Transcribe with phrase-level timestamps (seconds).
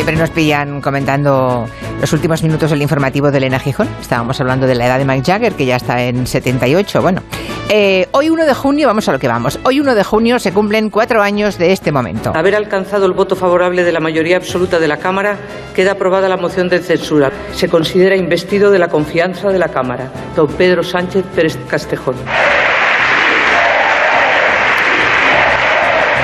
[0.00, 1.68] Siempre nos pillan comentando
[2.00, 3.86] los últimos minutos del informativo de Elena Gijón.
[4.00, 7.02] Estábamos hablando de la edad de Mike Jagger, que ya está en 78.
[7.02, 7.22] Bueno,
[7.68, 9.58] eh, hoy 1 de junio, vamos a lo que vamos.
[9.62, 12.32] Hoy 1 de junio se cumplen cuatro años de este momento.
[12.34, 15.36] Haber alcanzado el voto favorable de la mayoría absoluta de la Cámara,
[15.76, 17.30] queda aprobada la moción de censura.
[17.52, 20.10] Se considera investido de la confianza de la Cámara.
[20.34, 22.16] Don Pedro Sánchez Pérez Castejón.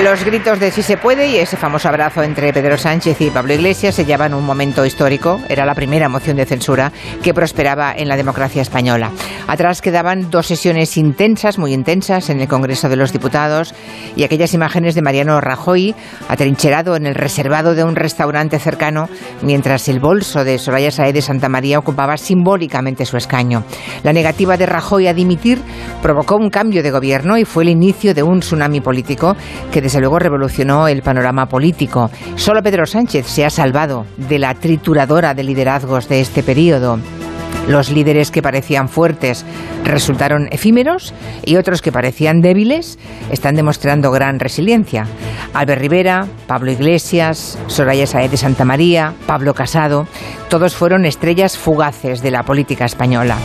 [0.00, 3.52] Los gritos de sí se puede y ese famoso abrazo entre Pedro Sánchez y Pablo
[3.52, 5.38] Iglesias se llevan un momento histórico.
[5.48, 6.90] Era la primera moción de censura
[7.22, 9.12] que prosperaba en la democracia española.
[9.46, 13.74] Atrás quedaban dos sesiones intensas, muy intensas, en el Congreso de los Diputados
[14.16, 15.94] y aquellas imágenes de Mariano Rajoy
[16.26, 19.08] atrincherado en el reservado de un restaurante cercano
[19.42, 23.62] mientras el bolso de Soraya Saez de Santa María ocupaba simbólicamente su escaño.
[24.02, 25.60] La negativa de Rajoy a dimitir
[26.00, 29.36] provocó un cambio de gobierno y fue el inicio de un tsunami político
[29.70, 32.10] que desde luego revolucionó el panorama político.
[32.36, 36.98] Solo Pedro Sánchez se ha salvado de la trituradora de liderazgos de este periodo.
[37.68, 39.46] Los líderes que parecían fuertes
[39.84, 42.98] resultaron efímeros y otros que parecían débiles
[43.30, 45.06] están demostrando gran resiliencia.
[45.54, 50.08] Albert Rivera, Pablo Iglesias, Soraya Saez de Santa María, Pablo Casado,
[50.52, 53.38] todos fueron estrellas fugaces de la política española.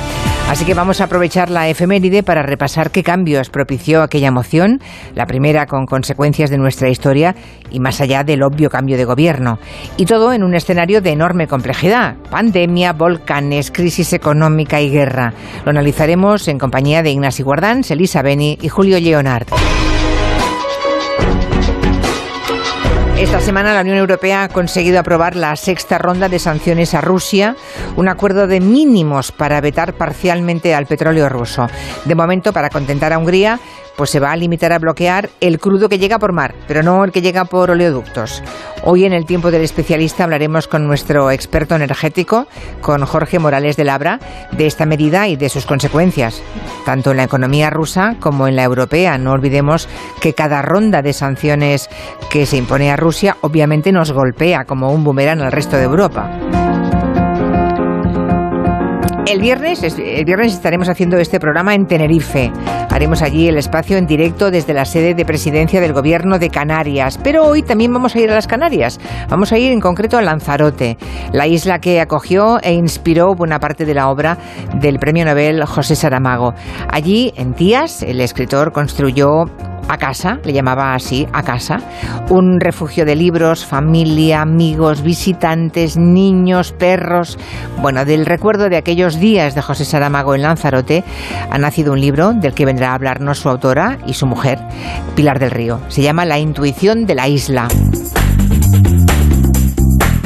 [0.50, 4.82] Así que vamos a aprovechar la efeméride para repasar qué cambios propició aquella moción,
[5.16, 7.34] la primera con consecuencias de nuestra historia
[7.72, 9.58] y más allá del obvio cambio de gobierno.
[9.96, 15.34] Y todo en un escenario de enorme complejidad, pandemia, volcanes, crisis económica y guerra.
[15.64, 19.48] Lo analizaremos en compañía de Ignacio Guardans, Elisa Beni y Julio Leonard.
[23.18, 27.56] Esta semana la Unión Europea ha conseguido aprobar la sexta ronda de sanciones a Rusia,
[27.96, 31.68] un acuerdo de mínimos para vetar parcialmente al petróleo ruso.
[32.06, 33.60] De momento, para contentar a Hungría,
[33.98, 37.04] pues se va a limitar a bloquear el crudo que llega por mar, pero no
[37.04, 38.44] el que llega por oleoductos.
[38.84, 42.48] Hoy en el tiempo del especialista hablaremos con nuestro experto energético,
[42.82, 44.20] con Jorge Morales de Labra,
[44.52, 46.42] de esta medida y de sus consecuencias,
[46.86, 49.18] tanto en la economía rusa como en la europea.
[49.18, 49.90] No olvidemos
[50.22, 51.90] que cada ronda de sanciones
[52.30, 56.30] que se impone a Rusia obviamente nos golpea como un boomerang al resto de Europa.
[59.28, 62.50] El viernes, el viernes estaremos haciendo este programa en Tenerife.
[62.98, 67.20] Haremos allí el espacio en directo desde la sede de presidencia del gobierno de Canarias.
[67.24, 69.00] Pero hoy también vamos a ir a las Canarias.
[69.30, 70.98] Vamos a ir en concreto a Lanzarote,
[71.32, 74.40] la isla que acogió e inspiró buena parte de la obra
[74.82, 76.56] del premio Nobel José Saramago.
[76.90, 79.46] Allí, en Tías, el escritor construyó
[79.88, 81.78] a casa, le llamaba así, a casa,
[82.30, 87.38] un refugio de libros, familia, amigos, visitantes, niños, perros.
[87.82, 91.04] Bueno, del recuerdo de aquellos días de José Saramago en Lanzarote
[91.50, 94.60] ha nacido un libro del que vendrá a hablarnos su autora y su mujer,
[95.16, 95.80] Pilar del Río.
[95.88, 97.68] Se llama La intuición de la isla.